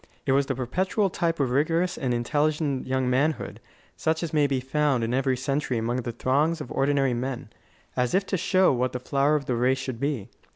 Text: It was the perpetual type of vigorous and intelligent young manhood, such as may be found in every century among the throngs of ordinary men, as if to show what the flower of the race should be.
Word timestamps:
It 0.25 0.31
was 0.31 0.47
the 0.47 0.55
perpetual 0.55 1.11
type 1.11 1.39
of 1.39 1.49
vigorous 1.51 1.95
and 1.95 2.11
intelligent 2.11 2.87
young 2.87 3.07
manhood, 3.07 3.59
such 3.95 4.23
as 4.23 4.33
may 4.33 4.47
be 4.47 4.59
found 4.59 5.03
in 5.03 5.13
every 5.13 5.37
century 5.37 5.77
among 5.77 5.97
the 5.97 6.11
throngs 6.11 6.59
of 6.59 6.71
ordinary 6.71 7.13
men, 7.13 7.51
as 7.95 8.15
if 8.15 8.25
to 8.25 8.35
show 8.37 8.73
what 8.73 8.93
the 8.93 8.99
flower 8.99 9.35
of 9.35 9.45
the 9.45 9.53
race 9.55 9.77
should 9.77 9.99
be. 9.99 10.31